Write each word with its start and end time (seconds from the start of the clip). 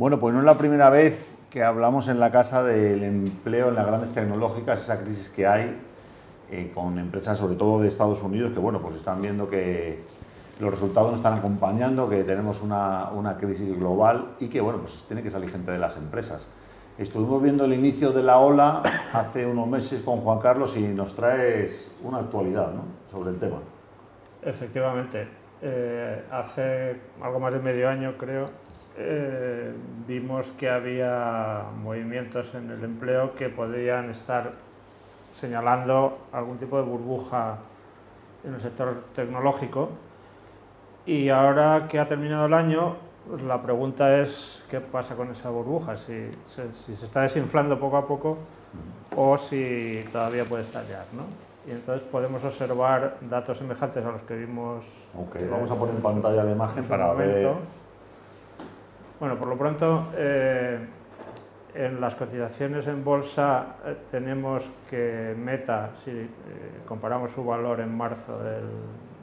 Bueno, 0.00 0.18
pues 0.18 0.32
no 0.32 0.40
es 0.40 0.46
la 0.46 0.56
primera 0.56 0.88
vez 0.88 1.26
que 1.50 1.62
hablamos 1.62 2.08
en 2.08 2.20
la 2.20 2.30
casa 2.30 2.64
del 2.64 3.02
empleo 3.02 3.68
en 3.68 3.74
las 3.74 3.86
grandes 3.86 4.10
tecnológicas, 4.12 4.80
esa 4.80 4.98
crisis 4.98 5.28
que 5.28 5.46
hay 5.46 5.76
eh, 6.50 6.72
con 6.74 6.98
empresas, 6.98 7.36
sobre 7.36 7.54
todo 7.54 7.82
de 7.82 7.88
Estados 7.88 8.22
Unidos, 8.22 8.54
que 8.54 8.60
bueno, 8.60 8.80
pues 8.80 8.94
están 8.94 9.20
viendo 9.20 9.50
que 9.50 9.98
los 10.58 10.70
resultados 10.70 11.10
no 11.10 11.18
están 11.18 11.34
acompañando, 11.34 12.08
que 12.08 12.24
tenemos 12.24 12.62
una, 12.62 13.10
una 13.10 13.36
crisis 13.36 13.78
global 13.78 14.36
y 14.40 14.48
que 14.48 14.62
bueno, 14.62 14.78
pues 14.78 15.04
tiene 15.06 15.22
que 15.22 15.30
salir 15.30 15.50
gente 15.50 15.70
de 15.70 15.78
las 15.78 15.98
empresas. 15.98 16.48
Estuvimos 16.96 17.42
viendo 17.42 17.66
el 17.66 17.74
inicio 17.74 18.10
de 18.12 18.22
la 18.22 18.38
ola 18.38 18.82
hace 19.12 19.44
unos 19.44 19.68
meses 19.68 20.00
con 20.02 20.22
Juan 20.22 20.38
Carlos 20.38 20.78
y 20.78 20.80
nos 20.80 21.14
traes 21.14 21.92
una 22.02 22.20
actualidad 22.20 22.72
¿no? 22.72 22.84
sobre 23.14 23.32
el 23.32 23.38
tema. 23.38 23.58
Efectivamente, 24.40 25.28
eh, 25.60 26.24
hace 26.30 26.98
algo 27.20 27.38
más 27.38 27.52
de 27.52 27.58
medio 27.58 27.86
año 27.86 28.14
creo 28.16 28.46
eh, 28.96 29.72
vimos 30.06 30.46
que 30.58 30.68
había 30.68 31.62
movimientos 31.82 32.54
en 32.54 32.70
el 32.70 32.82
empleo 32.84 33.34
que 33.34 33.48
podrían 33.48 34.10
estar 34.10 34.52
señalando 35.34 36.18
algún 36.32 36.58
tipo 36.58 36.76
de 36.76 36.82
burbuja 36.82 37.58
en 38.44 38.54
el 38.54 38.60
sector 38.60 39.04
tecnológico. 39.14 39.90
Y 41.06 41.28
ahora 41.28 41.86
que 41.88 41.98
ha 41.98 42.06
terminado 42.06 42.46
el 42.46 42.54
año, 42.54 42.96
pues 43.28 43.42
la 43.42 43.62
pregunta 43.62 44.18
es 44.18 44.62
qué 44.70 44.80
pasa 44.80 45.14
con 45.14 45.30
esa 45.30 45.50
burbuja, 45.50 45.96
si, 45.96 46.30
si, 46.46 46.94
se 46.94 47.04
está 47.04 47.22
desinflando 47.22 47.78
poco 47.78 47.96
a 47.96 48.06
poco 48.06 48.38
o 49.16 49.36
si 49.36 50.04
todavía 50.12 50.44
puede 50.44 50.64
estallar. 50.64 51.06
¿no? 51.12 51.22
Y 51.70 51.72
entonces 51.72 52.06
podemos 52.10 52.42
observar 52.44 53.16
datos 53.28 53.58
semejantes 53.58 54.04
a 54.04 54.10
los 54.10 54.22
que 54.22 54.36
vimos. 54.36 54.84
Okay, 55.28 55.46
vamos 55.46 55.70
a 55.70 55.74
poner 55.74 55.94
en 55.94 56.02
pantalla 56.02 56.44
la 56.44 56.52
imagen 56.52 56.84
para 56.84 57.12
ver 57.14 57.54
bueno, 59.20 59.36
por 59.36 59.48
lo 59.48 59.56
pronto, 59.56 60.08
eh, 60.16 60.78
en 61.74 62.00
las 62.00 62.14
cotizaciones 62.14 62.86
en 62.86 63.04
bolsa 63.04 63.76
eh, 63.84 63.94
tenemos 64.10 64.68
que 64.88 65.34
Meta, 65.38 65.90
si 66.02 66.10
eh, 66.10 66.28
comparamos 66.88 67.30
su 67.30 67.44
valor 67.44 67.80
en 67.80 67.94
marzo 67.94 68.42
del, 68.42 68.64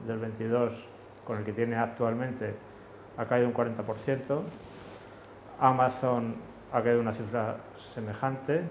del 0.08 0.20
22 0.20 0.86
con 1.25 1.40
el 1.40 1.44
que 1.44 1.52
tiene 1.52 1.75
actualmente, 1.75 2.53
ha 3.18 3.25
caído 3.25 3.48
un 3.48 3.56
40%. 3.56 4.42
Amazon 5.59 6.36
ha 6.72 6.81
caído 6.84 7.02
una 7.02 7.12
cifra 7.12 7.58
semejante. 7.94 8.62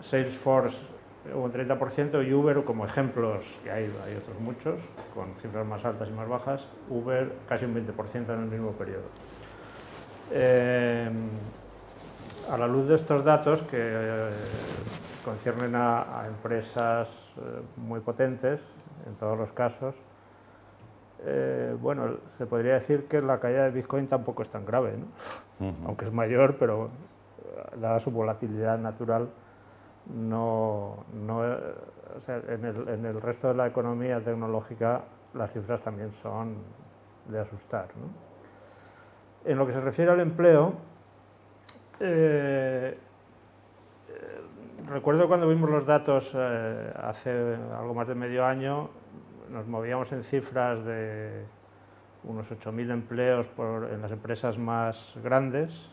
Salesforce 0.00 0.78
un 1.34 1.52
30% 1.52 2.26
y 2.26 2.32
Uber, 2.32 2.64
como 2.64 2.86
ejemplos, 2.86 3.44
que 3.62 3.70
hay, 3.70 3.94
hay 4.06 4.16
otros 4.16 4.40
muchos, 4.40 4.80
con 5.14 5.34
cifras 5.34 5.66
más 5.66 5.84
altas 5.84 6.08
y 6.08 6.12
más 6.12 6.26
bajas, 6.26 6.66
Uber 6.88 7.30
casi 7.46 7.66
un 7.66 7.74
20% 7.74 8.32
en 8.32 8.40
el 8.40 8.46
mismo 8.46 8.72
periodo. 8.72 9.04
Eh, 10.30 11.10
a 12.50 12.56
la 12.56 12.66
luz 12.66 12.88
de 12.88 12.94
estos 12.94 13.24
datos 13.24 13.62
que 13.62 13.78
eh, 13.78 14.30
conciernen 15.24 15.74
a, 15.74 16.24
empresas 16.26 17.08
eh, 17.08 17.40
muy 17.76 18.00
potentes, 18.00 18.60
en 19.06 19.14
todos 19.14 19.38
los 19.38 19.50
casos, 19.52 19.94
bueno, 21.80 22.16
se 22.38 22.46
podría 22.46 22.74
decir 22.74 23.06
que 23.06 23.20
la 23.20 23.38
caída 23.38 23.64
de 23.64 23.70
Bitcoin 23.70 24.06
tampoco 24.06 24.42
es 24.42 24.48
tan 24.48 24.64
grave, 24.64 24.94
aunque 25.84 26.06
es 26.06 26.12
mayor, 26.12 26.56
pero 26.58 26.88
dada 27.76 27.98
su 28.00 28.10
volatilidad 28.10 28.78
natural, 28.78 29.28
no, 30.06 31.04
no 31.26 31.44
en, 31.44 32.64
el, 32.64 32.88
en, 32.88 33.04
el, 33.04 33.20
resto 33.20 33.48
de 33.48 33.54
la 33.54 33.66
economía 33.66 34.18
tecnológica 34.20 35.02
las 35.34 35.52
cifras 35.52 35.82
también 35.82 36.10
son 36.22 36.54
de 37.28 37.38
asustar. 37.38 37.88
¿no? 37.96 38.29
En 39.44 39.56
lo 39.56 39.66
que 39.66 39.72
se 39.72 39.80
refiere 39.80 40.10
al 40.10 40.20
empleo, 40.20 40.74
eh, 41.98 42.96
eh, 44.08 44.40
recuerdo 44.88 45.28
cuando 45.28 45.48
vimos 45.48 45.70
los 45.70 45.86
datos 45.86 46.32
eh, 46.34 46.92
hace 47.02 47.56
algo 47.78 47.94
más 47.94 48.08
de 48.08 48.14
medio 48.14 48.44
año, 48.44 48.90
nos 49.50 49.66
movíamos 49.66 50.12
en 50.12 50.22
cifras 50.22 50.84
de 50.84 51.44
unos 52.24 52.50
8.000 52.50 52.90
empleos 52.90 53.46
en 53.92 54.02
las 54.02 54.12
empresas 54.12 54.58
más 54.58 55.14
grandes. 55.22 55.90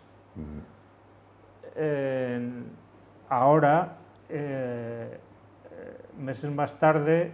ahora, 3.30 3.98
meses 6.18 6.52
más 6.52 6.78
tarde, 6.80 7.32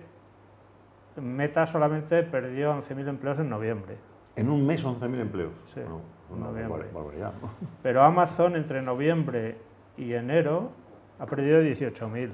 Meta 1.16 1.66
solamente 1.66 2.24
perdió 2.24 2.74
11.000 2.74 3.10
empleos 3.10 3.40
en 3.40 3.50
noviembre. 3.50 4.13
En 4.36 4.50
un 4.50 4.66
mes 4.66 4.84
11.000 4.84 5.22
empleos. 5.22 5.52
Sí, 5.74 5.82
una 6.30 6.48
barbaridad. 6.48 7.34
Pero 7.84 8.04
Amazon 8.04 8.56
entre 8.56 8.82
noviembre 8.82 9.58
y 9.98 10.14
enero 10.14 10.72
ha 11.20 11.26
perdido 11.26 11.62
18.000. 11.62 12.30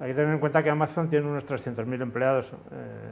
Hay 0.00 0.08
que 0.08 0.14
tener 0.14 0.32
en 0.34 0.40
cuenta 0.40 0.62
que 0.62 0.70
Amazon 0.70 1.08
tiene 1.08 1.26
unos 1.26 1.46
300.000 1.46 2.02
empleados. 2.02 2.52
Eh, 2.72 3.10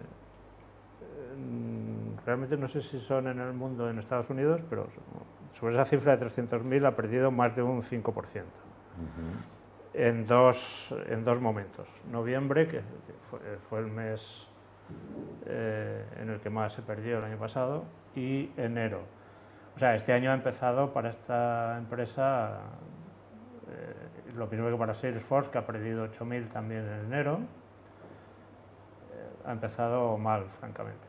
realmente 2.24 2.56
no 2.56 2.68
sé 2.68 2.80
si 2.82 2.98
son 3.00 3.28
en 3.28 3.40
el 3.40 3.52
mundo 3.52 3.88
en 3.88 3.98
Estados 3.98 4.30
Unidos, 4.30 4.62
pero 4.68 4.88
sobre 5.52 5.74
esa 5.74 5.84
cifra 5.84 6.16
de 6.16 6.26
300.000 6.26 6.86
ha 6.86 6.96
perdido 6.96 7.30
más 7.30 7.54
de 7.54 7.62
un 7.62 7.82
5%. 7.82 8.42
en, 9.94 10.26
dos, 10.26 10.94
en 11.08 11.24
dos 11.24 11.40
momentos. 11.40 11.86
Noviembre, 12.10 12.66
que 12.66 12.80
fue, 13.30 13.38
fue 13.68 13.80
el 13.80 13.86
mes 13.86 14.48
eh, 15.46 16.04
en 16.20 16.30
el 16.30 16.40
que 16.40 16.50
más 16.50 16.72
se 16.72 16.82
perdió 16.82 17.18
el 17.18 17.24
año 17.24 17.36
pasado, 17.36 17.84
y 18.14 18.50
enero. 18.56 19.00
O 19.74 19.78
sea, 19.78 19.94
este 19.96 20.12
año 20.12 20.30
ha 20.30 20.34
empezado 20.34 20.92
para 20.92 21.10
esta 21.10 21.76
empresa 21.78 22.60
eh, 23.68 24.32
lo 24.36 24.46
mismo 24.46 24.70
que 24.70 24.76
para 24.76 24.94
Salesforce, 24.94 25.50
que 25.50 25.58
ha 25.58 25.66
perdido 25.66 26.06
8.000 26.06 26.48
también 26.48 26.82
en 26.86 27.06
enero. 27.06 27.40
Eh, 29.12 29.46
ha 29.46 29.52
empezado 29.52 30.16
mal, 30.16 30.44
francamente. 30.60 31.06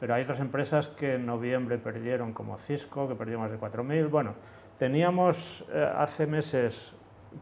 Pero 0.00 0.14
hay 0.14 0.22
otras 0.22 0.40
empresas 0.40 0.88
que 0.88 1.14
en 1.14 1.26
noviembre 1.26 1.78
perdieron, 1.78 2.32
como 2.32 2.58
Cisco, 2.58 3.08
que 3.08 3.14
perdió 3.14 3.38
más 3.38 3.50
de 3.50 3.58
4.000. 3.58 4.10
Bueno, 4.10 4.34
teníamos 4.78 5.64
hace 5.96 6.26
meses 6.26 6.94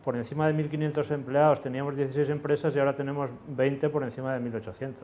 por 0.02 0.16
encima 0.16 0.46
de 0.48 0.54
1.500 0.54 1.10
empleados, 1.12 1.60
teníamos 1.62 1.96
16 1.96 2.30
empresas 2.30 2.74
y 2.74 2.78
ahora 2.78 2.94
tenemos 2.96 3.30
20 3.48 3.88
por 3.90 4.02
encima 4.02 4.34
de 4.34 4.50
1.800. 4.50 4.94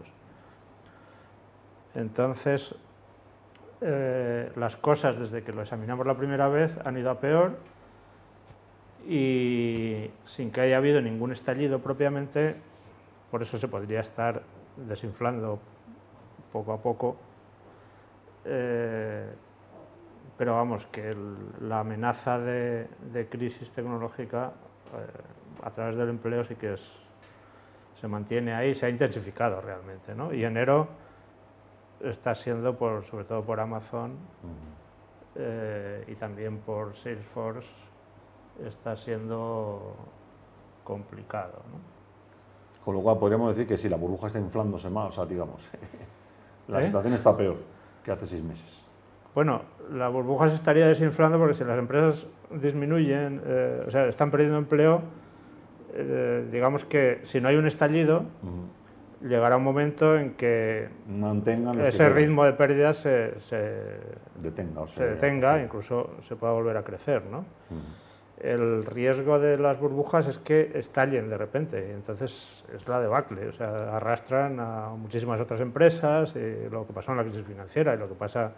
Entonces, 1.95 2.75
eh, 3.81 4.53
las 4.57 4.77
cosas 4.77 5.19
desde 5.19 5.43
que 5.43 5.53
lo 5.53 5.63
examinamos 5.63 6.07
la 6.07 6.15
primera 6.15 6.49
vez 6.49 6.77
han 6.85 6.99
ido 6.99 7.11
a 7.11 7.19
peor 7.19 7.57
y 9.09 10.11
sin 10.27 10.51
que 10.51 10.61
haya 10.61 10.77
habido 10.77 11.01
ningún 11.01 11.33
estallido 11.33 11.79
propiamente, 11.79 12.57
por 13.31 13.43
eso 13.43 13.59
se 13.59 13.69
podría 13.69 14.01
estar 14.01 14.43
desinflando 14.77 15.59
poco 16.53 16.73
a 16.73 16.79
poco. 16.79 17.17
Eh, 18.45 19.27
pero 20.37 20.55
vamos, 20.55 20.87
que 20.87 21.15
la 21.61 21.81
amenaza 21.81 22.39
de, 22.39 22.89
crisis 23.29 23.73
tecnológica 23.73 24.53
eh, 24.95 25.65
a 25.65 25.71
través 25.71 25.97
del 25.97 26.09
empleo 26.09 26.45
sí 26.45 26.55
que 26.55 26.77
se 28.01 28.09
mantiene 28.09 28.55
ahí, 28.55 28.75
se 28.75 28.87
ha 28.87 28.89
intensificado 28.89 29.61
realmente. 29.61 30.15
¿no? 30.15 30.33
Y 30.33 30.45
enero 30.45 30.89
está 32.03 32.35
siendo, 32.35 32.77
por, 32.77 33.05
sobre 33.05 33.25
todo 33.25 33.43
por 33.43 33.61
Amazon 33.61 34.13
eh, 35.37 36.05
y 36.09 36.15
también 36.15 36.59
por 36.59 36.97
Salesforce, 36.97 37.69
está 38.67 38.97
siendo 38.97 39.95
complicado. 40.85 41.63
¿no? 41.71 42.85
Con 42.85 42.95
lo 42.95 43.03
cual 43.03 43.19
podríamos 43.19 43.55
decir 43.55 43.69
que 43.69 43.79
si 43.79 43.89
la 43.89 43.97
burbuja 43.97 44.29
está 44.29 44.39
inflándose 44.39 44.89
más, 44.89 45.11
o 45.11 45.13
sea, 45.13 45.27
digamos, 45.27 45.61
la 46.69 46.81
¿Eh? 46.81 46.87
situación 46.87 47.15
está 47.15 47.37
peor 47.37 47.57
que 48.05 48.11
hace 48.13 48.27
seis 48.27 48.43
meses. 48.43 48.81
Bueno, 49.35 49.63
la 49.93 50.09
burbuja 50.09 50.49
se 50.49 50.55
estaría 50.55 50.89
desinflando 50.89 51.39
porque 51.39 51.55
si 51.55 51.65
las 51.65 51.79
empresas 51.79 52.27
disminuyen, 52.51 53.41
eh, 53.45 53.85
o 53.87 53.91
sea, 53.91 54.07
están 54.07 54.31
perdiendo 54.31 54.59
empleo, 54.59 55.03
digamos 56.53 56.85
que 56.85 57.21
si 57.25 57.41
no 57.41 57.49
hay 57.49 57.57
un 57.57 57.67
estallido, 57.67 58.23
llegará 59.23 59.57
un 59.57 59.65
momento 59.65 60.17
en 60.17 60.35
que 60.35 60.89
ese 61.83 62.09
ritmo 62.09 62.45
de 62.45 62.53
pérdidas 62.53 62.99
se, 62.99 63.35
detenga, 64.37 64.87
se 64.89 65.05
detenga 65.05 65.63
incluso 65.63 66.17
se 66.27 66.37
pueda 66.37 66.53
volver 66.53 66.77
a 66.77 66.83
crecer. 66.83 67.23
¿no? 67.25 67.45
El 68.41 68.87
riesgo 68.87 69.39
de 69.39 69.59
las 69.59 69.79
burbujas 69.79 70.27
es 70.27 70.39
que 70.39 70.73
estallen 70.75 71.29
de 71.29 71.37
repente, 71.37 71.89
y 71.89 71.93
entonces 71.93 72.65
es 72.75 72.89
la 72.89 72.99
debacle, 72.99 73.49
o 73.49 73.53
sea, 73.53 73.97
arrastran 73.97 74.59
a 74.59 74.89
muchísimas 74.97 75.39
otras 75.41 75.61
empresas, 75.61 76.35
y 76.37 76.71
lo 76.71 76.87
que 76.87 76.95
pasó 76.95 77.11
en 77.13 77.19
la 77.19 77.25
crisis 77.25 77.45
financiera 77.45 77.95
y 77.95 77.99
lo 77.99 78.09
que 78.09 78.15
pasa 78.15 78.53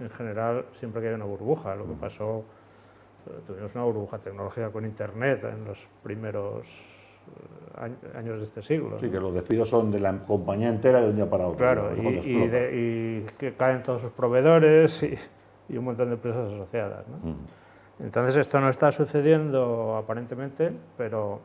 en 0.00 0.10
general 0.10 0.64
siempre 0.72 1.02
que 1.02 1.08
hay 1.08 1.14
una 1.14 1.26
burbuja, 1.26 1.74
lo 1.74 1.86
que 1.86 1.94
pasó, 1.94 2.44
eh, 3.26 3.40
tuvimos 3.46 3.74
una 3.74 3.84
burbuja 3.84 4.18
tecnológica 4.18 4.70
con 4.70 4.86
Internet 4.86 5.44
en 5.44 5.64
los 5.66 5.86
primeros 6.02 6.66
años 8.14 8.38
de 8.38 8.42
este 8.42 8.62
siglo. 8.62 8.98
Sí, 8.98 9.10
que 9.10 9.20
los 9.20 9.34
despidos 9.34 9.68
son 9.68 9.90
de 9.90 10.00
la 10.00 10.18
compañía 10.18 10.68
entera 10.68 11.00
de 11.00 11.10
un 11.10 11.16
día 11.16 11.28
para 11.28 11.46
otro. 11.46 11.58
Claro, 11.58 11.90
y, 11.94 13.24
que 13.38 13.54
caen 13.54 13.82
todos 13.82 14.02
sus 14.02 14.10
proveedores 14.12 15.02
y, 15.02 15.18
y 15.68 15.76
un 15.76 15.84
montón 15.84 16.08
de 16.08 16.14
empresas 16.14 16.50
asociadas. 16.52 17.04
¿no? 17.08 17.36
Entonces 18.04 18.36
esto 18.36 18.60
no 18.60 18.68
está 18.68 18.90
sucediendo 18.92 19.96
aparentemente, 19.96 20.72
pero 20.96 21.40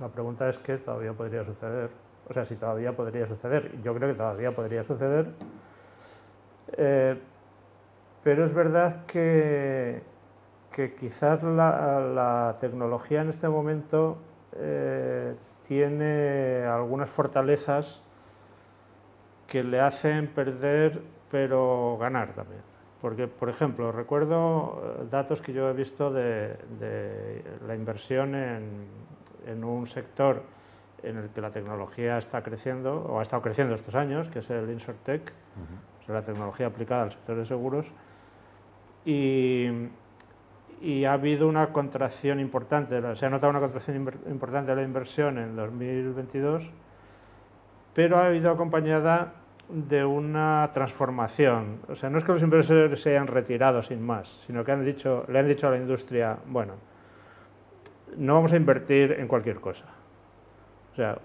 la 0.00 0.08
pregunta 0.08 0.48
es 0.48 0.58
que 0.58 0.78
todavía 0.78 1.12
podría 1.12 1.44
suceder. 1.44 1.90
O 2.28 2.32
sea, 2.32 2.44
si 2.44 2.56
todavía 2.56 2.92
podría 2.92 3.26
suceder. 3.26 3.70
Yo 3.82 3.94
creo 3.94 4.08
que 4.08 4.14
todavía 4.14 4.52
podría 4.54 4.84
suceder. 4.84 5.26
Eh, 6.76 7.16
pero 8.22 8.46
es 8.46 8.54
verdad 8.54 9.04
que, 9.06 10.00
que 10.72 10.94
quizás 10.94 11.42
la, 11.42 12.56
tecnología 12.60 13.22
en 13.22 13.30
este 13.30 13.48
momento 13.48 14.16
eh, 14.56 15.34
tiene 15.66 16.64
algunas 16.64 17.10
fortalezas 17.10 18.02
que 19.46 19.62
le 19.62 19.80
hacen 19.80 20.28
perder 20.28 21.00
pero 21.30 21.96
ganar 21.98 22.32
también. 22.34 22.60
Porque, 23.00 23.26
por 23.26 23.48
ejemplo, 23.48 23.90
recuerdo 23.90 24.80
eh, 25.00 25.06
datos 25.10 25.40
que 25.40 25.52
yo 25.52 25.68
he 25.68 25.72
visto 25.72 26.12
de, 26.12 26.56
la 27.66 27.74
inversión 27.74 28.34
en, 28.34 29.64
un 29.64 29.86
sector 29.86 30.42
en 31.02 31.16
el 31.16 31.30
que 31.30 31.40
la 31.40 31.50
tecnología 31.50 32.18
está 32.18 32.42
creciendo, 32.42 32.94
o 33.08 33.18
ha 33.18 33.22
estado 33.22 33.42
creciendo 33.42 33.74
estos 33.74 33.96
años, 33.96 34.28
que 34.28 34.38
es 34.38 34.50
el 34.50 34.70
InsurTech, 34.70 35.32
la 36.06 36.22
tecnología 36.22 36.66
aplicada 36.66 37.04
al 37.04 37.12
sector 37.12 37.36
de 37.36 37.44
seguros, 37.44 37.92
y, 39.04 39.66
y, 40.82 41.04
ha 41.04 41.12
habido 41.12 41.48
una 41.48 41.68
contracción 41.68 42.40
importante, 42.40 43.00
se 43.14 43.26
ha 43.26 43.30
notado 43.30 43.50
una 43.50 43.60
contracción 43.60 43.96
importante 44.28 44.70
de 44.72 44.76
la 44.76 44.82
inversión 44.82 45.38
en 45.38 45.56
2022, 45.56 46.70
pero 47.94 48.18
ha 48.18 48.26
habido 48.26 48.50
acompañada 48.50 49.34
de 49.68 50.04
una 50.04 50.70
transformación. 50.72 51.78
O 51.88 51.94
sea, 51.94 52.10
no 52.10 52.18
es 52.18 52.24
que 52.24 52.32
los 52.32 52.42
inversores 52.42 53.00
se 53.00 53.10
hayan 53.10 53.26
retirado 53.26 53.80
sin 53.82 54.02
más, 54.02 54.28
sino 54.46 54.64
que 54.64 54.72
han 54.72 54.84
dicho, 54.84 55.24
le 55.28 55.38
han 55.38 55.48
dicho 55.48 55.68
a 55.68 55.70
la 55.70 55.78
industria, 55.78 56.36
bueno, 56.46 56.74
no 58.16 58.34
vamos 58.34 58.52
a 58.52 58.56
invertir 58.56 59.12
en 59.12 59.28
cualquier 59.28 59.60
cosa. 59.60 59.84
O 60.92 60.96
sea, 60.96 61.16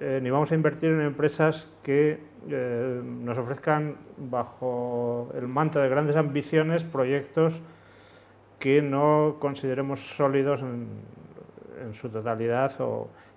eh, 0.00 0.18
ni 0.20 0.30
vamos 0.30 0.50
a 0.50 0.54
invertir 0.54 0.90
en 0.90 1.02
empresas 1.02 1.68
que 1.82 2.18
eh, 2.48 3.00
nos 3.04 3.38
ofrezcan 3.38 3.94
bajo 4.16 5.30
el 5.36 5.46
manto 5.46 5.78
de 5.78 5.88
grandes 5.88 6.16
ambiciones 6.16 6.82
proyectos 6.82 7.62
que 8.62 8.80
no 8.80 9.38
consideremos 9.40 9.98
sólidos 9.98 10.62
en, 10.62 10.86
su 11.94 12.08
totalidad 12.08 12.70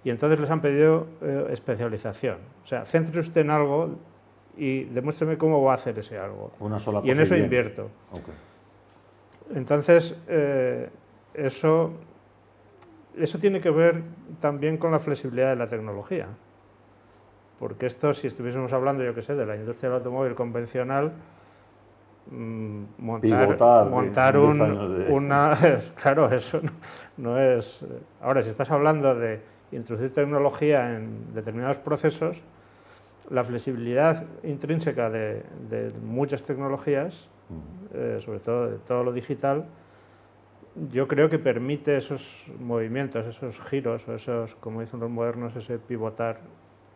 y 0.03 0.11
entonces 0.11 0.39
les 0.39 0.51
han 0.51 0.61
pedido 0.61 1.07
eh, 1.19 1.47
especialización. 1.49 2.37
O 2.63 2.67
sea, 2.67 2.85
céntrese 2.85 3.21
usted 3.21 3.41
en 3.41 3.49
algo 3.49 3.95
y 4.55 4.83
demuéstreme 4.83 5.35
cómo 5.35 5.63
va 5.63 5.71
a 5.71 5.75
hacer 5.75 5.97
ese 5.97 6.19
algo. 6.19 6.51
Una 6.59 6.79
sola 6.79 7.01
y 7.03 7.09
en 7.09 7.19
eso 7.19 7.35
invierto. 7.35 7.89
Entonces, 9.55 10.15
eh, 10.27 10.89
eso, 11.33 11.93
eso 13.17 13.39
tiene 13.39 13.59
que 13.59 13.71
ver 13.71 14.03
también 14.39 14.77
con 14.77 14.91
la 14.91 14.99
flexibilidad 14.99 15.49
de 15.49 15.55
la 15.55 15.65
tecnología. 15.65 16.27
Porque 17.57 17.87
esto, 17.87 18.13
si 18.13 18.27
estuviésemos 18.27 18.71
hablando, 18.73 19.03
yo 19.03 19.15
qué 19.15 19.23
sé, 19.23 19.33
de 19.33 19.47
la 19.47 19.55
industria 19.55 19.89
del 19.89 19.97
automóvil 19.97 20.35
convencional, 20.35 21.13
mm, 22.31 22.83
montar, 22.99 23.89
montar 23.89 24.37
un, 24.37 24.61
una... 25.09 25.57
claro, 25.95 26.33
eso 26.33 26.61
no, 27.17 27.39
es... 27.39 27.85
Ahora, 28.21 28.43
si 28.43 28.49
estás 28.49 28.71
hablando 28.71 29.15
de 29.15 29.39
introducir 29.71 30.13
tecnología 30.13 30.95
en 30.95 31.33
determinados 31.33 31.77
procesos, 31.77 32.41
la 33.29 33.43
flexibilidad 33.43 34.23
intrínseca 34.43 35.09
de, 35.09 35.43
muchas 36.03 36.43
tecnologías, 36.43 37.27
eh, 37.93 38.19
sobre 38.23 38.39
todo 38.39 38.69
de 38.69 38.77
todo 38.77 39.03
lo 39.03 39.13
digital, 39.13 39.65
yo 40.91 41.07
creo 41.07 41.29
que 41.29 41.39
permite 41.39 41.95
esos 41.97 42.47
movimientos, 42.59 43.25
esos 43.25 43.59
giros, 43.61 44.07
o 44.07 44.13
esos, 44.13 44.55
como 44.55 44.81
dicen 44.81 44.99
los 44.99 45.09
modernos, 45.09 45.55
ese 45.55 45.79
pivotar 45.79 46.39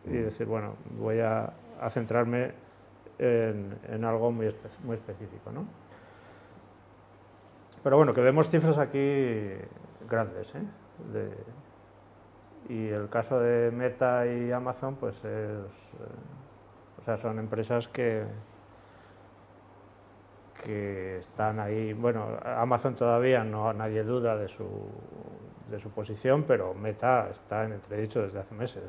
y 0.06 0.16
decir, 0.16 0.46
bueno, 0.46 0.74
voy 0.98 1.20
a, 1.20 1.52
centrarme 1.88 2.50
en, 3.20 4.04
algo 4.04 4.32
muy, 4.32 4.54
muy 4.84 4.96
específico. 4.96 5.52
¿no? 5.52 5.66
Pero 7.82 7.96
bueno, 7.96 8.14
que 8.14 8.20
vemos 8.20 8.48
cifras 8.48 8.78
aquí 8.78 9.48
grandes, 10.08 10.54
¿eh? 10.54 11.30
y 12.68 12.88
el 12.88 13.08
caso 13.08 13.40
de 13.40 13.70
Meta 13.70 14.26
y 14.26 14.52
Amazon, 14.52 14.96
pues 14.96 15.16
es, 15.16 15.24
eh, 15.24 15.66
o 17.00 17.04
sea, 17.04 17.16
son 17.16 17.38
empresas 17.38 17.88
que, 17.88 18.24
que 20.62 21.18
están 21.18 21.58
ahí. 21.58 21.92
Bueno, 21.92 22.38
Amazon 22.44 22.94
todavía 22.94 23.44
no 23.44 23.72
nadie 23.72 24.02
duda 24.02 24.36
de 24.36 24.48
su, 24.48 24.68
de 25.70 25.80
su 25.80 25.90
posición, 25.90 26.44
pero 26.46 26.74
Meta 26.74 27.28
está 27.30 27.64
en 27.64 27.72
entredicho 27.72 28.22
desde 28.22 28.40
hace 28.40 28.54
meses. 28.54 28.82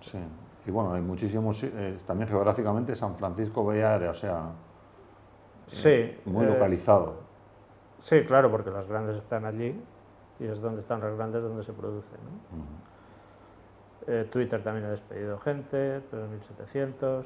Sí, 0.00 0.18
y 0.66 0.70
bueno, 0.70 0.92
hay 0.92 1.00
muchísimos, 1.00 1.62
eh, 1.62 1.98
también 2.06 2.28
geográficamente 2.28 2.94
San 2.94 3.16
Francisco 3.16 3.64
Bay 3.64 3.80
Area, 3.80 4.10
o 4.10 4.14
sea, 4.14 4.50
sí, 5.68 6.16
muy 6.24 6.46
localizado. 6.46 7.14
Sí, 8.04 8.24
claro, 8.26 8.50
porque 8.50 8.70
las 8.70 8.86
grandes 8.88 9.16
están 9.16 9.44
allí 9.44 9.74
y 10.40 10.44
es 10.44 10.60
donde 10.60 10.80
están 10.80 11.00
las 11.00 11.16
grandes 11.16 11.42
donde 11.42 11.64
se 11.64 11.72
producen. 11.72 12.18
¿no? 12.52 12.88
Eh, 14.06 14.26
Twitter 14.30 14.62
también 14.62 14.86
ha 14.86 14.90
despedido 14.90 15.38
gente, 15.40 16.00
3.700. 16.10 17.24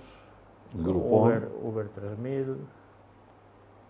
Uber, 0.75 1.49
Uber 1.62 1.87
3.000. 1.87 2.56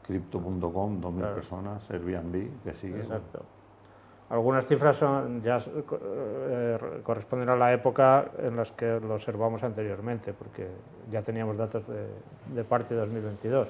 Crypto.com, 0.07 1.01
2.000 1.01 1.35
personas. 1.35 1.91
Airbnb, 1.91 2.63
que 2.65 2.75
sigue. 2.75 3.01
Exacto. 3.01 3.43
Algunas 4.33 4.67
cifras 4.67 4.97
son, 4.97 5.43
ya 5.43 5.59
eh, 5.59 6.79
corresponden 7.03 7.51
a 7.51 7.57
la 7.57 7.75
época 7.75 8.31
en 8.39 8.57
las 8.57 8.73
que 8.73 8.99
lo 8.99 9.13
observamos 9.13 9.63
anteriormente, 9.63 10.33
porque 10.33 10.69
ya 11.11 11.21
teníamos 11.21 11.59
datos 11.59 11.85
de, 11.87 12.65
parte 12.65 12.95
de 12.95 13.01
2022. 13.01 13.69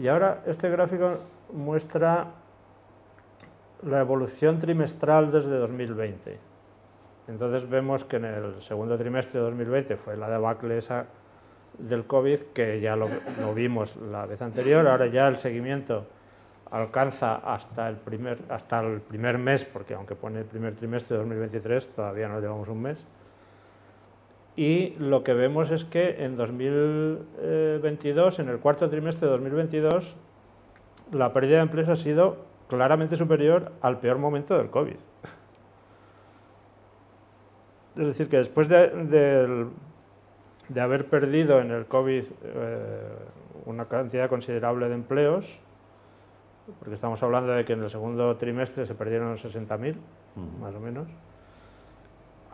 Y 0.00 0.06
ahora 0.06 0.42
este 0.46 0.70
gráfico 0.70 1.16
muestra 1.52 2.28
la 3.82 3.98
evolución 3.98 4.60
trimestral 4.60 5.32
desde 5.32 5.58
2020. 5.58 6.38
Entonces 7.26 7.68
vemos 7.68 8.04
que 8.04 8.18
en 8.18 8.26
el 8.26 8.62
segundo 8.62 8.96
trimestre 8.96 9.40
de 9.40 9.46
2020 9.46 9.96
fue 9.96 10.16
la 10.16 10.30
debacle 10.30 10.78
esa 10.78 11.06
del 11.78 12.04
COVID, 12.04 12.40
que 12.54 12.80
ya 12.80 12.94
lo, 12.94 13.08
vimos 13.56 13.96
la 13.96 14.24
vez 14.24 14.40
anterior, 14.40 14.86
ahora 14.86 15.06
ya 15.06 15.26
el 15.26 15.36
seguimiento 15.36 16.06
alcanza 16.72 17.36
hasta 17.36 17.88
el, 17.88 17.96
primer, 17.96 18.38
hasta 18.48 18.80
el 18.80 19.00
primer 19.02 19.38
mes, 19.38 19.64
porque 19.64 19.94
aunque 19.94 20.14
pone 20.14 20.40
el 20.40 20.46
primer 20.46 20.74
trimestre 20.74 21.16
de 21.16 21.20
2023, 21.20 21.88
todavía 21.88 22.28
no 22.28 22.40
llevamos 22.40 22.68
un 22.68 22.82
mes. 22.82 22.98
Y 24.56 24.94
lo 24.98 25.22
que 25.22 25.34
vemos 25.34 25.70
es 25.70 25.84
que 25.84 26.24
en 26.24 26.38
2022, 26.38 28.38
en 28.38 28.48
el 28.48 28.58
cuarto 28.58 28.88
trimestre 28.88 29.26
de 29.26 29.32
2022, 29.32 30.16
la 31.12 31.34
pérdida 31.34 31.56
de 31.56 31.62
empleos 31.62 31.90
ha 31.90 31.96
sido 31.96 32.38
claramente 32.68 33.16
superior 33.16 33.70
al 33.82 34.00
peor 34.00 34.16
momento 34.16 34.56
del 34.56 34.70
COVID. 34.70 34.96
Es 37.98 38.06
decir, 38.06 38.30
que 38.30 38.38
después 38.38 38.68
de, 38.68 39.66
de, 40.68 40.80
haber 40.80 41.04
perdido 41.04 41.60
en 41.60 41.70
el 41.70 41.84
COVID 41.84 42.24
eh, 42.44 43.00
una 43.66 43.84
cantidad 43.84 44.30
considerable 44.30 44.88
de 44.88 44.94
empleos, 44.94 45.58
porque 46.78 46.94
estamos 46.94 47.22
hablando 47.22 47.52
de 47.52 47.64
que 47.64 47.72
en 47.72 47.82
el 47.82 47.90
segundo 47.90 48.36
trimestre 48.36 48.86
se 48.86 48.94
perdieron 48.94 49.36
60.000, 49.36 49.96
más 50.60 50.74
o 50.74 50.80
menos, 50.80 51.08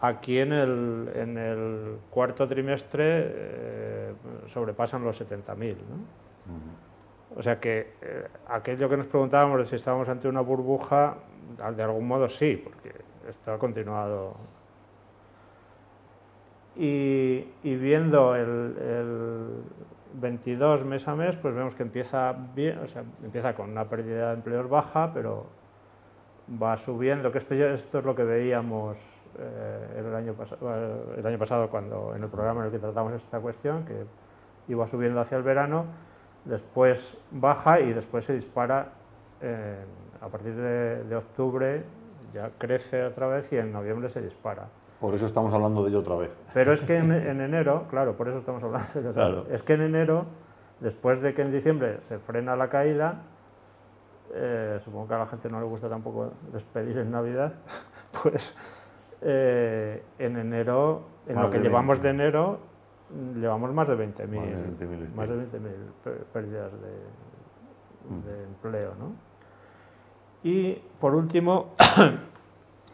aquí 0.00 0.38
en 0.38 0.52
el, 0.52 1.10
en 1.14 1.38
el 1.38 1.96
cuarto 2.10 2.48
trimestre 2.48 3.04
eh, 3.06 4.12
sobrepasan 4.52 5.04
los 5.04 5.20
70.000. 5.20 5.74
¿no? 5.74 7.36
O 7.36 7.42
sea 7.42 7.60
que 7.60 7.94
eh, 8.00 8.26
aquello 8.48 8.88
que 8.88 8.96
nos 8.96 9.06
preguntábamos 9.06 9.58
de 9.58 9.64
si 9.66 9.76
estábamos 9.76 10.08
ante 10.08 10.28
una 10.28 10.40
burbuja, 10.40 11.16
de 11.76 11.82
algún 11.82 12.06
modo 12.06 12.28
sí, 12.28 12.60
porque 12.62 12.92
esto 13.28 13.52
ha 13.52 13.58
continuado 13.58 14.36
y, 16.78 17.44
viendo 17.64 18.36
el, 18.36 18.76
22 20.20 20.84
mes 20.84 21.06
a 21.08 21.14
mes, 21.14 21.37
pues 21.37 21.54
vemos 21.54 21.75
que 21.75 21.82
empieza 21.82 22.34
bien, 22.54 22.78
o 22.78 22.87
sea, 22.87 23.02
empieza 23.22 23.54
con 23.54 23.70
una 23.70 23.84
pérdida 23.84 24.28
de 24.28 24.34
empleos 24.34 24.68
baja, 24.68 25.10
pero 25.12 25.46
va 26.62 26.76
subiendo, 26.76 27.30
que 27.30 27.38
esto, 27.38 27.54
esto 27.54 27.98
es 27.98 28.04
lo 28.04 28.14
que 28.14 28.25
veíamos 28.25 28.98
eh, 29.38 30.00
el, 30.00 30.14
año 30.14 30.34
el 31.16 31.26
año 31.26 31.38
pasado 31.38 31.68
cuando 31.68 32.14
en 32.16 32.22
el 32.22 32.28
programa 32.28 32.60
en 32.60 32.66
el 32.66 32.72
que 32.72 32.78
tratamos 32.78 33.12
esta 33.12 33.40
cuestión, 33.40 33.84
que 33.84 34.04
iba 34.68 34.87
subiendo 34.87 35.20
hacia 35.20 35.37
el 35.37 35.42
verano, 35.42 35.84
después 36.44 37.16
baja 37.30 37.80
y 37.80 37.92
después 37.92 38.25
se 38.25 38.34
dispara 38.34 38.88
a 40.20 40.28
partir 40.28 40.54
de 40.54 41.16
octubre, 41.16 41.82
ya 42.32 42.50
crece 42.58 43.04
otra 43.04 43.28
vez 43.28 43.52
y 43.52 43.56
en 43.56 43.72
noviembre 43.72 44.10
se 44.10 44.20
dispara. 44.20 44.66
Por 45.00 45.14
eso 45.14 45.26
estamos 45.26 45.52
hablando 45.55 45.85
de 45.85 45.90
ello 45.90 46.00
otra 46.00 46.17
vez. 46.17 46.31
Pero 46.52 46.73
es 46.73 46.81
que 46.81 46.97
en, 46.97 47.12
enero, 47.12 47.87
claro, 47.88 48.14
por 48.17 48.28
eso 48.28 48.38
estamos 48.38 48.62
hablando 48.62 48.88
de 48.95 49.00
ello 49.00 49.11
otra 49.11 49.28
vez. 49.28 49.45
Es 49.50 49.62
que 49.62 49.75
en 49.75 49.83
enero 49.83 50.26
Después 50.81 51.21
de 51.21 51.35
que 51.35 51.43
en 51.43 51.50
diciembre 51.50 51.99
se 52.09 52.19
frena 52.19 52.55
la 52.55 52.69
caída, 52.69 53.23
eh, 54.33 54.78
supongo 54.85 55.09
que 55.09 55.14
a 55.14 55.19
la 55.19 55.26
gente 55.26 55.50
no 55.50 55.59
le 55.59 55.67
gusta 55.67 55.88
tampoco 55.88 56.33
despedir 56.52 56.99
en 56.99 57.11
Navidad, 57.11 57.52
pues 58.23 58.55
eh, 59.23 60.02
en 60.21 60.37
enero, 60.37 61.02
en 61.26 61.43
lo 61.43 61.50
que 61.50 61.59
llevamos 61.59 62.00
de 62.00 62.11
enero, 62.11 62.61
llevamos 63.35 63.75
más 63.75 63.88
de 63.88 63.95
20.000 63.97 65.14
más 65.14 65.28
de 65.28 65.35
20.000 65.35 65.47
pérdidas 66.33 66.71
de, 66.73 68.14
mm. 68.14 68.25
de, 68.25 68.45
empleo. 68.45 68.93
¿no? 69.00 69.12
Y 70.45 70.75
por 71.00 71.17
último, 71.17 71.75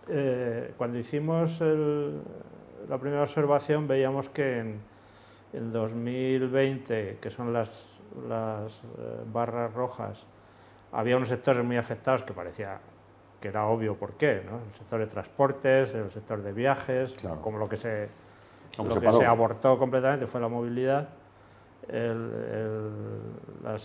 eh, 0.09 0.73
cuando 0.77 0.99
hicimos 0.99 1.61
la 1.61 2.99
primera 2.99 3.23
observación 3.23 3.89
veíamos 3.89 4.29
que 4.29 4.61
en, 4.61 4.81
el 5.53 5.73
2020, 5.73 7.19
que 7.21 7.31
son 7.31 7.53
las, 7.53 7.71
las 8.29 8.73
barras 9.33 9.73
rojas, 9.73 10.25
había 10.93 11.17
unos 11.17 11.29
sectores 11.29 11.65
muy 11.65 11.77
afectados 11.77 12.23
que 12.25 12.33
parecía 12.33 12.79
que 13.45 13.49
era 13.49 13.67
obvio 13.67 13.95
por 13.95 14.15
qué, 14.15 14.43
¿no? 14.43 14.57
el 14.57 14.79
sector 14.79 15.01
de 15.01 15.07
transportes, 15.07 15.95
el 15.95 16.11
sector 16.11 16.41
de 16.43 16.51
viajes, 16.53 17.15
como 17.43 17.59
lo 17.59 17.69
que 17.69 17.77
se, 17.77 18.09
lo 18.79 18.99
que 18.99 19.13
se 19.13 19.27
abortó 19.27 19.77
completamente 19.77 20.27
fue 20.27 20.41
la 20.41 20.49
movilidad, 20.49 21.11
el, 21.89 22.31
el, 23.67 23.81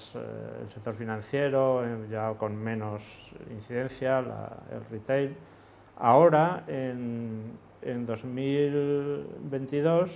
sector 0.73 0.95
financiero 0.95 1.85
eh, 1.85 2.07
ya 2.09 2.31
con 2.37 2.55
menos 2.55 3.03
incidencia, 3.51 4.19
el 4.19 4.85
retail. 4.89 5.35
Ahora, 5.99 6.63
en, 6.67 7.51
en 7.81 8.05
2022, 8.05 10.11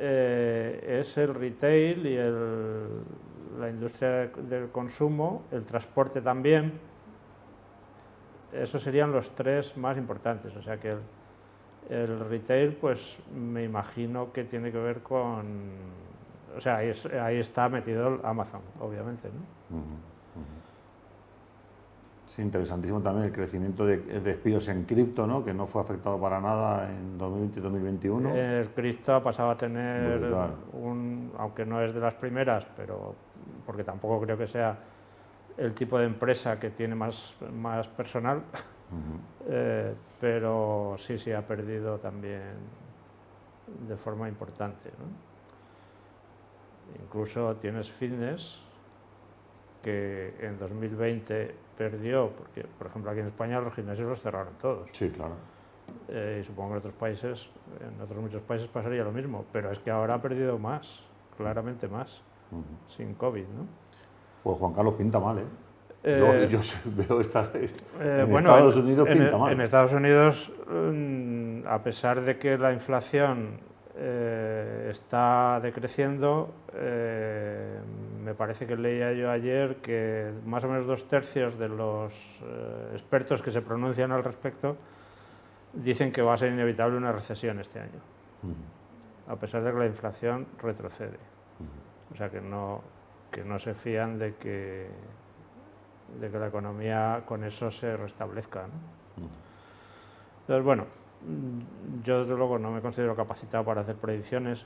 eh, 0.00 1.00
es 1.02 1.16
el 1.18 1.34
retail 1.34 2.06
y 2.06 2.16
el, 2.16 3.02
la 3.58 3.68
industria 3.68 4.28
del 4.28 4.68
consumo, 4.70 5.42
el 5.52 5.64
transporte 5.64 6.20
también. 6.20 6.72
Esos 8.52 8.82
serían 8.82 9.12
los 9.12 9.30
tres 9.34 9.76
más 9.76 9.98
importantes. 9.98 10.54
O 10.56 10.62
sea 10.62 10.78
que 10.78 10.96
el, 11.90 12.20
retail, 12.20 12.74
pues 12.74 13.16
me 13.34 13.64
imagino 13.64 14.32
que 14.32 14.44
tiene 14.44 14.72
que 14.72 14.78
ver 14.78 15.00
con. 15.00 15.46
O 16.56 16.60
sea, 16.60 16.78
ahí, 16.78 17.38
está 17.38 17.68
metido 17.68 18.20
Amazon, 18.24 18.62
obviamente. 18.80 19.28
¿no? 19.28 19.78
Sí, 22.38 22.42
interesantísimo 22.42 23.00
también 23.00 23.26
el 23.26 23.32
crecimiento 23.32 23.84
de, 23.84 23.96
despidos 23.96 24.68
en 24.68 24.84
cripto, 24.84 25.26
¿no? 25.26 25.44
que 25.44 25.52
no 25.52 25.66
fue 25.66 25.82
afectado 25.82 26.20
para 26.20 26.40
nada 26.40 26.88
en 26.88 27.18
2020-2021. 27.18 28.32
El 28.32 28.68
cripto 28.68 29.12
ha 29.16 29.20
pasado 29.20 29.50
a 29.50 29.56
tener 29.56 30.22
un, 30.72 31.32
aunque 31.36 31.66
no 31.66 31.82
es 31.82 31.92
de 31.92 31.98
las 31.98 32.14
primeras, 32.14 32.64
pero 32.76 33.16
porque 33.66 33.82
tampoco 33.82 34.20
creo 34.20 34.38
que 34.38 34.46
sea 34.46 34.78
el 35.56 35.74
tipo 35.74 35.98
de 35.98 36.06
empresa 36.06 36.60
que 36.60 36.70
tiene 36.70 36.94
más, 36.94 37.34
más 37.60 37.88
personal, 37.88 38.40
eh, 39.48 39.92
pero 40.20 40.94
sí, 40.96 41.18
sí 41.18 41.32
ha 41.32 41.42
perdido 41.42 41.98
también 41.98 42.42
de 43.88 43.96
forma 43.96 44.28
importante. 44.28 44.90
Incluso 47.04 47.56
tienes 47.56 47.90
fitness, 47.90 48.60
que 49.82 50.34
en 50.40 50.58
2020 50.58 51.54
perdió, 51.76 52.30
porque 52.30 52.64
por 52.78 52.88
ejemplo 52.88 53.10
aquí 53.10 53.20
en 53.20 53.26
España 53.26 53.60
los 53.60 53.74
gimnasios 53.74 54.08
los 54.08 54.20
cerraron 54.20 54.54
todos. 54.60 54.88
Sí, 54.92 55.10
claro. 55.10 55.34
Eh, 56.08 56.40
y 56.42 56.46
supongo 56.46 56.70
que 56.70 56.74
en 56.74 56.78
otros 56.78 56.94
países, 56.94 57.48
en 57.80 58.00
otros 58.00 58.20
muchos 58.20 58.42
países 58.42 58.68
pasaría 58.68 59.04
lo 59.04 59.12
mismo, 59.12 59.44
pero 59.52 59.70
es 59.70 59.78
que 59.78 59.90
ahora 59.90 60.14
ha 60.14 60.22
perdido 60.22 60.58
más, 60.58 61.04
claramente 61.36 61.88
más, 61.88 62.20
sin 62.88 63.14
COVID, 63.14 63.42
¿no? 63.42 63.66
Pues 64.42 64.58
Juan 64.58 64.72
Carlos 64.72 64.94
pinta 64.94 65.20
mal, 65.20 65.38
¿eh? 65.38 65.44
eh 66.04 66.48
yo, 66.50 66.60
veo 66.84 67.20
esta, 67.20 67.50
eh, 67.54 67.70
en 68.00 68.36
Estados 68.36 68.76
Unidos 68.76 69.08
pinta 69.08 69.38
mal. 69.38 69.52
En 69.52 69.60
Estados 69.60 69.92
Unidos, 69.92 70.52
mm, 70.70 71.66
a 71.66 71.82
pesar 71.82 72.20
de 72.22 72.38
que 72.38 72.56
la 72.58 72.72
inflación 72.72 73.60
eh, 73.96 74.90
está 74.92 75.60
decreciendo. 75.62 76.54
Me 78.24 78.34
parece 78.34 78.66
que 78.66 78.76
leía 78.76 79.12
yo 79.12 79.30
ayer 79.30 79.76
que 79.76 80.32
más 80.44 80.64
o 80.64 80.68
menos 80.68 80.86
dos 80.86 81.06
tercios 81.08 81.58
de 81.58 81.68
los 81.68 82.12
eh, 82.42 82.90
expertos 82.92 83.42
que 83.42 83.50
se 83.50 83.62
pronuncian 83.62 84.12
al 84.12 84.24
respecto 84.24 84.76
dicen 85.72 86.12
que 86.12 86.22
va 86.22 86.34
a 86.34 86.36
ser 86.36 86.52
inevitable 86.52 86.96
una 86.96 87.12
recesión 87.12 87.60
este 87.60 87.80
año, 87.80 88.00
a 89.28 89.36
pesar 89.36 89.62
de 89.62 89.72
que 89.72 89.78
la 89.78 89.86
inflación 89.86 90.46
retrocede. 90.60 91.18
O 92.12 92.16
sea 92.16 92.30
que 92.30 92.40
no, 92.40 92.82
que 93.30 93.44
no 93.44 93.58
se 93.58 93.74
fían 93.74 94.18
de 94.18 94.34
que, 94.34 94.88
de 96.20 96.30
que 96.30 96.38
la 96.38 96.48
economía 96.48 97.22
con 97.26 97.44
eso 97.44 97.70
se 97.70 97.96
restablezca. 97.96 98.64
Entonces, 100.40 100.64
bueno, 100.64 100.86
yo 102.04 102.20
desde 102.20 102.34
luego 102.36 102.58
no 102.58 102.70
me 102.70 102.80
considero 102.80 103.14
capacitado 103.14 103.64
para 103.64 103.82
hacer 103.82 103.96
predicciones 103.96 104.64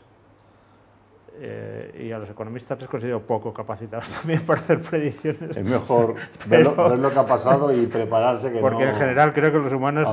eh, 1.40 2.06
y 2.06 2.12
a 2.12 2.18
los 2.18 2.30
economistas 2.30 2.80
les 2.80 2.88
considero 2.88 3.20
poco 3.20 3.52
capacitados 3.52 4.08
también 4.20 4.40
para 4.42 4.60
hacer 4.60 4.80
predicciones. 4.80 5.56
Es 5.56 5.64
mejor 5.64 6.14
ver, 6.46 6.64
lo, 6.64 7.10
que 7.10 7.18
ha 7.18 7.26
pasado 7.26 7.72
y 7.72 7.86
prepararse 7.86 8.52
que 8.52 8.60
Porque 8.60 8.88
en 8.88 8.94
general 8.94 9.32
creo 9.32 9.50
que 9.50 9.58
los 9.58 9.72
humanos 9.72 10.08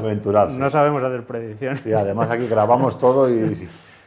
no 0.57 0.69
sabemos 0.69 1.03
hacer 1.03 1.23
predicciones. 1.25 1.85
Y 1.85 1.93
además 1.93 2.29
aquí 2.29 2.47
grabamos 2.47 2.97
todo 2.97 3.29
y 3.29 3.55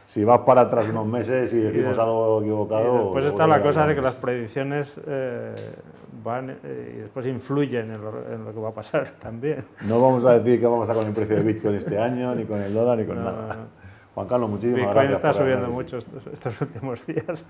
si 0.05 0.23
vas 0.23 0.39
para 0.39 0.61
atrás 0.61 0.87
unos 0.89 1.07
meses 1.07 1.53
y 1.53 1.59
decimos 1.59 1.97
algo 1.97 2.41
equivocado... 2.41 2.95
Y 2.95 3.03
después 3.03 3.25
está 3.25 3.47
la 3.47 3.61
cosa 3.61 3.87
de 3.87 3.95
que 3.95 4.01
las 4.01 4.15
predicciones 4.15 4.93
eh, 5.07 5.75
van 6.23 6.49
eh, 6.63 6.93
y 6.95 6.97
después 7.01 7.25
influyen 7.25 7.91
en 7.91 8.01
lo, 8.45 8.53
que 8.53 8.59
va 8.59 8.69
a 8.69 8.73
pasar 8.73 9.09
también. 9.21 9.63
No 9.87 10.01
vamos 10.01 10.25
a 10.25 10.39
decir 10.39 10.59
qué 10.59 10.65
vamos 10.65 10.89
a 10.89 10.93
con 10.93 11.07
el 11.07 11.13
precio 11.13 11.37
de 11.37 11.43
Bitcoin 11.43 11.75
este 11.75 11.97
año, 11.97 12.35
ni 12.35 12.45
con 12.45 12.61
el 12.61 12.73
dólar, 12.73 12.97
ni 12.97 13.05
con 13.05 13.17
nada. 13.17 13.67
Juan 14.15 14.27
Carlos, 14.27 14.49
muchísimas 14.49 14.93
gracias. 14.93 15.03
Bitcoin 15.03 15.15
está 15.15 15.33
subiendo 15.33 15.67
mucho 15.69 15.97
estos, 15.97 16.61
últimos 16.61 17.05
días. 17.07 17.45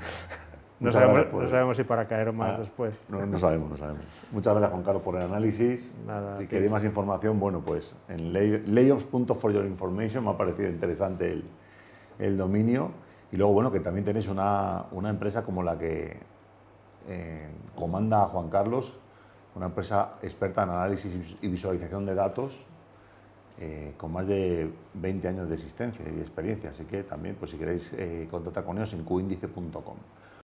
No 0.80 0.92
sabemos, 0.92 1.34
no 1.34 1.48
sabemos, 1.48 1.78
si 1.78 1.84
para 1.84 2.08
caer 2.08 2.34
más 2.34 2.56
ah, 2.56 2.60
después. 2.60 2.94
No, 3.08 3.26
no, 3.26 3.40
sabemos, 3.40 3.70
no 3.70 3.78
sabemos. 3.78 4.02
Muchas 4.32 4.54
gracias, 4.54 4.72
Juan 4.72 4.84
Carlos, 4.84 5.04
por 5.04 5.16
el 5.16 5.22
análisis. 5.22 5.94
si 6.40 6.48
queréis 6.48 6.72
más 6.72 6.84
información, 6.84 7.40
bueno, 7.40 7.62
pues 7.62 7.96
en 8.10 8.34
layoffs.foryourinformation 8.34 10.24
me 10.24 10.32
ha 10.32 10.38
parecido 10.38 10.70
interesante 10.70 11.32
el, 11.32 11.44
el 12.20 12.38
dominio. 12.38 12.92
Y 13.32 13.38
luego, 13.38 13.54
bueno, 13.54 13.72
que 13.72 13.80
también 13.80 14.06
tenéis 14.06 14.28
una, 14.28 14.84
una 14.92 15.10
empresa 15.10 15.44
como 15.44 15.64
la 15.64 15.78
que 15.78 16.18
eh, 17.08 17.48
comanda 17.76 18.26
Juan 18.26 18.50
Carlos, 18.50 18.94
una 19.56 19.66
empresa 19.68 20.14
experta 20.22 20.64
en 20.64 20.70
análisis 20.70 21.36
y 21.42 21.48
visualización 21.48 22.06
de 22.06 22.16
datos, 22.16 22.64
eh, 23.60 23.94
con 23.98 24.12
más 24.12 24.28
de 24.28 24.70
20 24.96 25.28
años 25.28 25.50
de 25.50 25.56
existencia 25.56 26.04
y 26.08 26.16
de 26.16 26.22
experiencia. 26.22 26.72
Así 26.72 26.84
que 26.86 27.04
también, 27.04 27.36
pues 27.36 27.52
si 27.52 27.58
queréis 27.58 27.92
eh, 27.94 28.28
contactar 28.30 28.64
con 28.64 28.78
ellos 28.78 28.94
en 28.94 29.04
cuíndice.com. 29.04 29.96